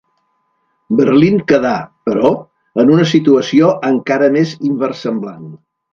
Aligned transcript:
Berlín 1.01 1.35
quedà, 1.51 1.73
però, 2.09 2.31
en 2.85 2.89
una 2.95 3.07
situació 3.13 3.69
encara 3.91 4.31
més 4.39 4.55
inversemblant. 4.71 5.47